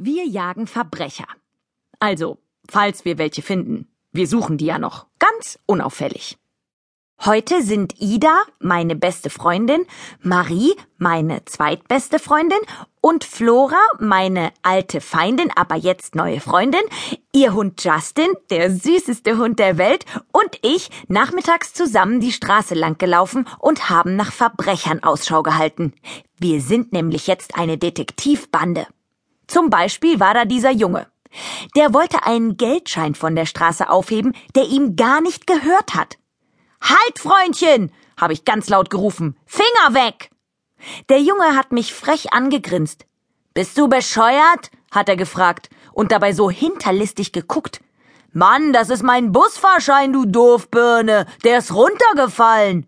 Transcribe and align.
Wir 0.00 0.24
jagen 0.26 0.68
Verbrecher. 0.68 1.26
Also, 1.98 2.38
falls 2.70 3.04
wir 3.04 3.18
welche 3.18 3.42
finden. 3.42 3.88
Wir 4.12 4.28
suchen 4.28 4.56
die 4.56 4.66
ja 4.66 4.78
noch. 4.78 5.06
Ganz 5.18 5.58
unauffällig. 5.66 6.38
Heute 7.24 7.62
sind 7.62 8.00
Ida, 8.00 8.42
meine 8.60 8.94
beste 8.94 9.28
Freundin, 9.28 9.84
Marie, 10.22 10.72
meine 10.98 11.44
zweitbeste 11.46 12.20
Freundin 12.20 12.60
und 13.00 13.24
Flora, 13.24 13.80
meine 13.98 14.52
alte 14.62 15.00
Feindin, 15.00 15.50
aber 15.56 15.74
jetzt 15.74 16.14
neue 16.14 16.40
Freundin, 16.40 16.82
ihr 17.32 17.54
Hund 17.54 17.82
Justin, 17.82 18.28
der 18.50 18.70
süßeste 18.70 19.36
Hund 19.36 19.58
der 19.58 19.78
Welt, 19.78 20.04
und 20.30 20.58
ich 20.62 20.90
nachmittags 21.08 21.74
zusammen 21.74 22.20
die 22.20 22.30
Straße 22.30 22.76
lang 22.76 22.98
gelaufen 22.98 23.48
und 23.58 23.90
haben 23.90 24.14
nach 24.14 24.30
Verbrechern 24.30 25.02
Ausschau 25.02 25.42
gehalten. 25.42 25.94
Wir 26.38 26.60
sind 26.60 26.92
nämlich 26.92 27.26
jetzt 27.26 27.56
eine 27.58 27.78
Detektivbande. 27.78 28.86
Zum 29.48 29.70
Beispiel 29.70 30.20
war 30.20 30.34
da 30.34 30.44
dieser 30.44 30.70
Junge. 30.70 31.08
Der 31.74 31.92
wollte 31.92 32.24
einen 32.24 32.56
Geldschein 32.56 33.14
von 33.14 33.34
der 33.34 33.46
Straße 33.46 33.90
aufheben, 33.90 34.34
der 34.54 34.64
ihm 34.64 34.94
gar 34.94 35.20
nicht 35.20 35.46
gehört 35.46 35.94
hat. 35.94 36.18
Halt, 36.80 37.18
Freundchen! 37.18 37.92
habe 38.16 38.32
ich 38.32 38.44
ganz 38.44 38.68
laut 38.68 38.90
gerufen. 38.90 39.36
Finger 39.46 39.94
weg! 39.94 40.30
Der 41.08 41.20
Junge 41.20 41.56
hat 41.56 41.72
mich 41.72 41.92
frech 41.92 42.32
angegrinst. 42.32 43.06
Bist 43.54 43.76
du 43.76 43.88
bescheuert? 43.88 44.70
hat 44.90 45.08
er 45.08 45.16
gefragt 45.16 45.70
und 45.92 46.12
dabei 46.12 46.32
so 46.32 46.50
hinterlistig 46.50 47.32
geguckt. 47.32 47.80
Mann, 48.32 48.72
das 48.72 48.90
ist 48.90 49.02
mein 49.02 49.32
Busfahrschein, 49.32 50.12
du 50.12 50.24
Doofbirne. 50.24 51.26
Der 51.44 51.58
ist 51.58 51.74
runtergefallen. 51.74 52.86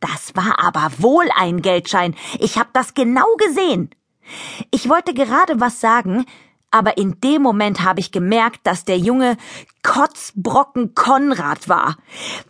Das 0.00 0.36
war 0.36 0.62
aber 0.62 0.90
wohl 0.98 1.28
ein 1.34 1.62
Geldschein. 1.62 2.14
Ich 2.38 2.58
hab 2.58 2.72
das 2.74 2.94
genau 2.94 3.26
gesehen. 3.38 3.90
Ich 4.70 4.88
wollte 4.88 5.14
gerade 5.14 5.60
was 5.60 5.80
sagen, 5.80 6.24
aber 6.70 6.98
in 6.98 7.20
dem 7.20 7.42
Moment 7.42 7.84
habe 7.84 8.00
ich 8.00 8.10
gemerkt, 8.10 8.60
dass 8.64 8.84
der 8.84 8.98
Junge 8.98 9.36
Kotzbrocken 9.82 10.94
Konrad 10.94 11.68
war. 11.68 11.96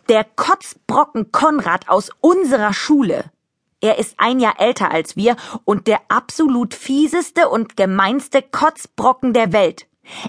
Der 0.09 0.23
Kotzbrocken 0.23 1.31
Konrad 1.31 1.89
aus 1.89 2.09
unserer 2.21 2.73
Schule. 2.73 3.25
Er 3.81 3.99
ist 3.99 4.15
ein 4.17 4.39
Jahr 4.39 4.59
älter 4.59 4.89
als 4.89 5.15
wir 5.15 5.35
und 5.63 5.85
der 5.85 5.99
absolut 6.07 6.73
fieseste 6.73 7.49
und 7.49 7.77
gemeinste 7.77 8.41
Kotzbrocken 8.41 9.31
der 9.33 9.53
Welt. 9.53 9.85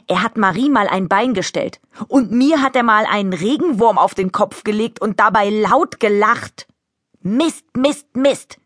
Er 0.06 0.22
hat 0.22 0.36
Marie 0.36 0.68
mal 0.68 0.88
ein 0.88 1.08
Bein 1.08 1.32
gestellt 1.32 1.80
und 2.08 2.30
mir 2.30 2.62
hat 2.62 2.76
er 2.76 2.82
mal 2.82 3.06
einen 3.06 3.32
Regenwurm 3.32 3.96
auf 3.96 4.14
den 4.14 4.32
Kopf 4.32 4.62
gelegt 4.62 5.00
und 5.00 5.20
dabei 5.20 5.48
laut 5.48 6.00
gelacht. 6.00 6.66
Mist, 7.22 7.64
Mist, 7.74 8.14
Mist. 8.14 8.58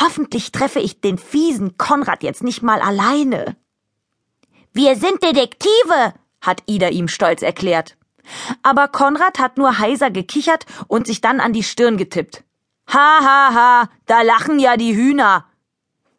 Hoffentlich 0.00 0.52
treffe 0.52 0.80
ich 0.80 1.00
den 1.00 1.18
fiesen 1.18 1.76
Konrad 1.78 2.22
jetzt 2.22 2.42
nicht 2.42 2.62
mal 2.62 2.80
alleine. 2.80 3.56
Wir 4.72 4.96
sind 4.96 5.22
Detektive, 5.22 6.14
hat 6.40 6.62
Ida 6.66 6.88
ihm 6.88 7.08
stolz 7.08 7.42
erklärt. 7.42 7.96
Aber 8.62 8.88
Konrad 8.88 9.38
hat 9.38 9.56
nur 9.56 9.78
heiser 9.78 10.10
gekichert 10.10 10.66
und 10.88 11.06
sich 11.06 11.20
dann 11.20 11.40
an 11.40 11.52
die 11.52 11.62
Stirn 11.62 11.96
getippt. 11.96 12.44
Ha, 12.92 13.18
ha, 13.20 13.54
ha, 13.54 13.88
da 14.06 14.22
lachen 14.22 14.58
ja 14.58 14.76
die 14.76 14.94
Hühner. 14.94 15.46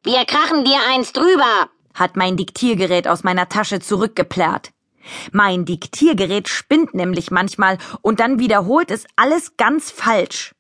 Wir 0.04 0.26
krachen 0.26 0.64
dir 0.64 0.80
eins 0.90 1.14
drüber, 1.14 1.70
hat 1.94 2.16
mein 2.16 2.38
Diktiergerät 2.38 3.08
aus 3.08 3.24
meiner 3.24 3.50
Tasche 3.50 3.80
zurückgeplärrt. 3.80 4.72
Mein 5.32 5.66
Diktiergerät 5.66 6.50
spinnt 6.50 6.94
nämlich 6.94 7.32
manchmal 7.32 7.78
und 8.02 8.20
dann 8.20 8.40
wiederholt 8.40 8.92
es 8.92 9.06
alles 9.16 9.56
ganz 9.58 9.92
falsch. 9.92 10.54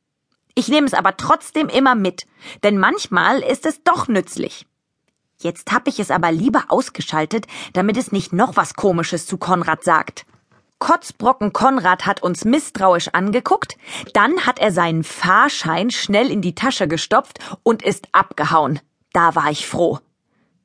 Ich 0.58 0.70
nehme 0.70 0.88
es 0.88 0.96
aber 0.96 1.16
trotzdem 1.18 1.70
immer 1.70 1.94
mit, 1.94 2.26
denn 2.64 2.80
manchmal 2.80 3.42
ist 3.42 3.68
es 3.68 3.84
doch 3.84 4.08
nützlich. 4.08 4.66
Jetzt 5.40 5.72
hab 5.72 5.88
ich 5.88 6.00
es 6.00 6.10
aber 6.10 6.32
lieber 6.32 6.66
ausgeschaltet, 6.70 7.46
damit 7.74 7.96
es 7.96 8.12
nicht 8.12 8.34
noch 8.34 8.56
was 8.56 8.74
Komisches 8.74 9.28
zu 9.28 9.38
Konrad 9.38 9.84
sagt. 9.84 10.26
Kotzbrocken 10.80 11.54
Konrad 11.54 12.08
hat 12.08 12.24
uns 12.24 12.44
misstrauisch 12.44 13.10
angeguckt, 13.10 13.78
dann 14.16 14.48
hat 14.48 14.58
er 14.58 14.72
seinen 14.72 15.04
Fahrschein 15.04 15.92
schnell 15.92 16.32
in 16.32 16.42
die 16.42 16.56
Tasche 16.56 16.88
gestopft 16.88 17.38
und 17.62 17.84
ist 17.84 18.08
abgehauen. 18.12 18.80
Da 19.14 19.36
war 19.36 19.52
ich 19.52 19.68
froh. 19.68 20.00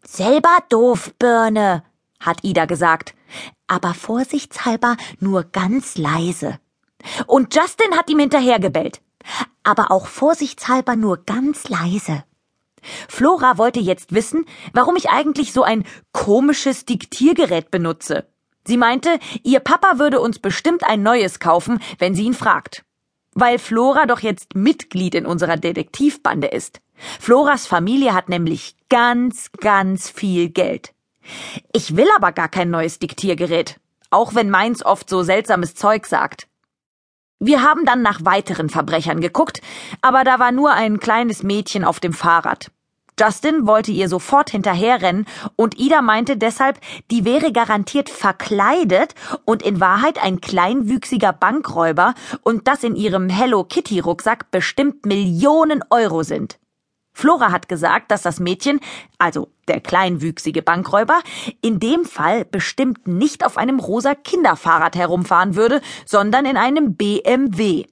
Selber 0.02 0.56
doof, 0.70 1.12
Birne, 1.18 1.84
hat 2.18 2.38
Ida 2.44 2.64
gesagt, 2.64 3.14
aber 3.66 3.92
vorsichtshalber 3.92 4.96
nur 5.20 5.44
ganz 5.44 5.98
leise. 5.98 6.58
Und 7.26 7.54
Justin 7.54 7.94
hat 7.94 8.08
ihm 8.08 8.20
hinterhergebellt, 8.20 9.02
aber 9.64 9.90
auch 9.90 10.06
vorsichtshalber 10.06 10.96
nur 10.96 11.24
ganz 11.24 11.68
leise. 11.68 12.24
Flora 13.08 13.58
wollte 13.58 13.80
jetzt 13.80 14.12
wissen, 14.12 14.44
warum 14.72 14.96
ich 14.96 15.10
eigentlich 15.10 15.52
so 15.52 15.62
ein 15.62 15.84
komisches 16.12 16.84
Diktiergerät 16.84 17.70
benutze. 17.70 18.26
Sie 18.66 18.76
meinte, 18.76 19.18
ihr 19.42 19.60
Papa 19.60 19.98
würde 19.98 20.20
uns 20.20 20.38
bestimmt 20.38 20.84
ein 20.84 21.02
neues 21.02 21.40
kaufen, 21.40 21.80
wenn 21.98 22.14
sie 22.14 22.24
ihn 22.24 22.34
fragt. 22.34 22.84
Weil 23.34 23.58
Flora 23.58 24.06
doch 24.06 24.20
jetzt 24.20 24.54
Mitglied 24.54 25.14
in 25.14 25.26
unserer 25.26 25.56
Detektivbande 25.56 26.48
ist. 26.48 26.80
Floras 27.18 27.66
Familie 27.66 28.14
hat 28.14 28.28
nämlich 28.28 28.76
ganz, 28.88 29.50
ganz 29.52 30.10
viel 30.10 30.50
Geld. 30.50 30.92
Ich 31.72 31.96
will 31.96 32.08
aber 32.16 32.32
gar 32.32 32.48
kein 32.48 32.70
neues 32.70 32.98
Diktiergerät, 32.98 33.80
auch 34.10 34.34
wenn 34.34 34.50
meins 34.50 34.84
oft 34.84 35.08
so 35.08 35.22
seltsames 35.22 35.74
Zeug 35.74 36.06
sagt. 36.06 36.46
Wir 37.44 37.60
haben 37.60 37.84
dann 37.84 38.02
nach 38.02 38.24
weiteren 38.24 38.68
Verbrechern 38.68 39.20
geguckt, 39.20 39.62
aber 40.00 40.22
da 40.22 40.38
war 40.38 40.52
nur 40.52 40.74
ein 40.74 41.00
kleines 41.00 41.42
Mädchen 41.42 41.82
auf 41.84 41.98
dem 41.98 42.12
Fahrrad. 42.12 42.70
Justin 43.18 43.66
wollte 43.66 43.90
ihr 43.90 44.08
sofort 44.08 44.50
hinterherrennen 44.50 45.26
und 45.56 45.76
Ida 45.76 46.02
meinte 46.02 46.36
deshalb, 46.36 46.78
die 47.10 47.24
wäre 47.24 47.50
garantiert 47.50 48.10
verkleidet 48.10 49.16
und 49.44 49.60
in 49.60 49.80
Wahrheit 49.80 50.22
ein 50.22 50.40
kleinwüchsiger 50.40 51.32
Bankräuber 51.32 52.14
und 52.44 52.68
dass 52.68 52.84
in 52.84 52.94
ihrem 52.94 53.28
Hello 53.28 53.64
Kitty 53.64 53.98
Rucksack 53.98 54.52
bestimmt 54.52 55.04
Millionen 55.04 55.82
Euro 55.90 56.22
sind. 56.22 56.60
Flora 57.12 57.52
hat 57.52 57.68
gesagt, 57.68 58.10
dass 58.10 58.22
das 58.22 58.40
Mädchen, 58.40 58.80
also 59.18 59.48
der 59.68 59.80
kleinwüchsige 59.80 60.62
Bankräuber, 60.62 61.20
in 61.60 61.78
dem 61.78 62.04
Fall 62.04 62.44
bestimmt 62.44 63.06
nicht 63.06 63.44
auf 63.44 63.58
einem 63.58 63.78
rosa 63.78 64.14
Kinderfahrrad 64.14 64.96
herumfahren 64.96 65.54
würde, 65.54 65.80
sondern 66.06 66.46
in 66.46 66.56
einem 66.56 66.96
BMW. 66.96 67.84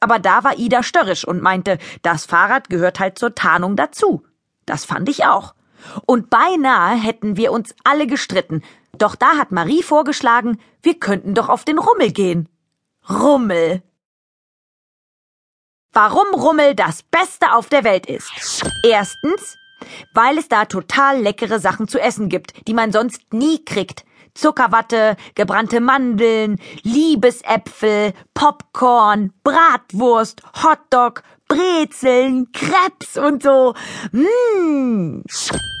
Aber 0.00 0.18
da 0.18 0.44
war 0.44 0.58
Ida 0.58 0.82
störrisch 0.82 1.26
und 1.26 1.42
meinte, 1.42 1.78
das 2.02 2.26
Fahrrad 2.26 2.68
gehört 2.68 3.00
halt 3.00 3.18
zur 3.18 3.34
Tarnung 3.34 3.76
dazu. 3.76 4.24
Das 4.66 4.84
fand 4.84 5.08
ich 5.08 5.24
auch. 5.24 5.54
Und 6.04 6.30
beinahe 6.30 6.96
hätten 6.96 7.36
wir 7.36 7.52
uns 7.52 7.74
alle 7.84 8.06
gestritten. 8.06 8.62
Doch 8.98 9.14
da 9.14 9.36
hat 9.36 9.52
Marie 9.52 9.82
vorgeschlagen, 9.82 10.58
wir 10.82 10.98
könnten 10.98 11.34
doch 11.34 11.48
auf 11.48 11.64
den 11.64 11.78
Rummel 11.78 12.12
gehen. 12.12 12.48
Rummel. 13.08 13.82
Warum 15.96 16.26
Rummel 16.34 16.74
das 16.74 17.02
Beste 17.02 17.54
auf 17.54 17.70
der 17.70 17.82
Welt 17.82 18.04
ist. 18.04 18.30
Erstens, 18.84 19.56
weil 20.12 20.36
es 20.36 20.46
da 20.46 20.66
total 20.66 21.22
leckere 21.22 21.58
Sachen 21.58 21.88
zu 21.88 21.98
essen 21.98 22.28
gibt, 22.28 22.52
die 22.68 22.74
man 22.74 22.92
sonst 22.92 23.32
nie 23.32 23.64
kriegt. 23.64 24.04
Zuckerwatte, 24.34 25.16
gebrannte 25.34 25.80
Mandeln, 25.80 26.60
Liebesäpfel, 26.82 28.12
Popcorn, 28.34 29.32
Bratwurst, 29.42 30.42
Hotdog, 30.62 31.22
Brezeln, 31.48 32.52
Krebs 32.52 33.16
und 33.16 33.42
so. 33.42 33.72
Mmh. 34.12 35.22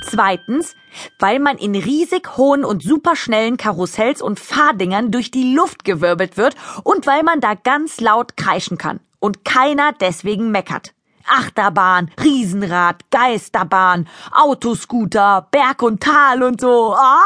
Zweitens, 0.08 0.74
weil 1.18 1.40
man 1.40 1.58
in 1.58 1.74
riesig 1.74 2.38
hohen 2.38 2.64
und 2.64 2.82
superschnellen 2.82 3.58
Karussells 3.58 4.22
und 4.22 4.40
Fahrdingern 4.40 5.10
durch 5.10 5.30
die 5.30 5.52
Luft 5.52 5.84
gewirbelt 5.84 6.38
wird 6.38 6.56
und 6.84 7.06
weil 7.06 7.22
man 7.22 7.42
da 7.42 7.52
ganz 7.52 8.00
laut 8.00 8.38
kreischen 8.38 8.78
kann 8.78 9.00
und 9.18 9.44
keiner 9.44 9.92
deswegen 9.92 10.50
meckert. 10.50 10.94
Achterbahn, 11.26 12.10
Riesenrad, 12.22 13.10
Geisterbahn, 13.10 14.08
Autoscooter, 14.32 15.48
Berg 15.50 15.82
und 15.82 16.02
Tal 16.02 16.42
und 16.42 16.60
so. 16.60 16.94
Ah! 16.94 17.16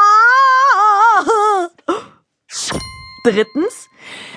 Drittens, 3.23 3.87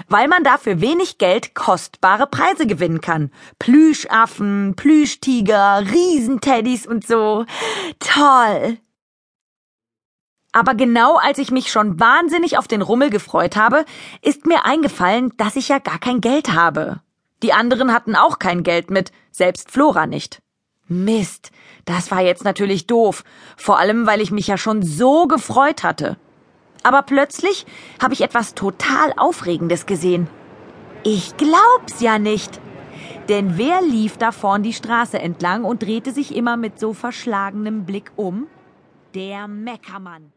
weil 0.08 0.28
man 0.28 0.44
dafür 0.44 0.82
wenig 0.82 1.17
Geld 1.17 1.55
kostbare 1.55 2.26
Preise 2.26 2.67
gewinnen 2.67 3.00
kann. 3.00 3.31
Plüschaffen, 3.58 4.75
Plüschtiger, 4.76 5.82
Riesenteddys 5.90 6.87
und 6.87 7.06
so. 7.06 7.46
Toll. 7.99 8.78
Aber 10.52 10.75
genau 10.75 11.17
als 11.17 11.38
ich 11.38 11.50
mich 11.50 11.73
schon 11.73 11.99
wahnsinnig 11.99 12.58
auf 12.58 12.69
den 12.69 12.82
Rummel 12.82 13.11
gefreut 13.11 13.56
habe, 13.56 13.87
ist 14.23 14.46
mir 14.46 14.67
eingefallen, 14.67 15.32
dass 15.38 15.56
ich 15.56 15.69
ja 15.69 15.78
gar 15.78 15.99
kein 15.99 16.20
Geld 16.20 16.52
habe. 16.52 17.00
Die 17.44 17.52
anderen 17.52 17.93
hatten 17.93 18.17
auch 18.17 18.38
kein 18.38 18.62
Geld 18.62 18.91
mit, 18.91 19.12
selbst 19.31 19.70
Flora 19.70 20.06
nicht. 20.06 20.41
Mist, 20.88 21.50
das 21.85 22.11
war 22.11 22.23
jetzt 22.23 22.43
natürlich 22.43 22.87
doof, 22.87 23.23
vor 23.55 23.79
allem 23.79 24.06
weil 24.06 24.23
ich 24.23 24.31
mich 24.31 24.46
ja 24.46 24.56
schon 24.56 24.82
so 24.82 25.26
gefreut 25.26 25.85
hatte. 25.85 26.17
Aber 26.85 27.02
plötzlich 27.02 27.67
habe 28.02 28.14
ich 28.14 28.23
etwas 28.23 28.55
total 28.55 29.12
Aufregendes 29.19 29.85
gesehen. 29.85 30.26
Ich 31.02 31.37
glaub's 31.37 32.00
ja 32.00 32.19
nicht. 32.19 32.62
Denn 33.29 33.58
wer 33.58 33.82
lief 33.82 34.17
da 34.17 34.32
vorn 34.32 34.62
die 34.62 34.73
Straße 34.73 35.19
entlang 35.19 35.64
und 35.64 35.82
drehte 35.82 36.12
sich 36.12 36.35
immer 36.35 36.56
mit 36.56 36.81
so 36.81 36.94
verschlagenem 36.94 37.85
Blick 37.85 38.11
um? 38.17 38.47
Der 39.14 39.49
Meckermann. 39.49 40.32